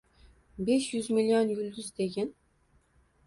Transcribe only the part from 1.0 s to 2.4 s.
million yulduz, degin?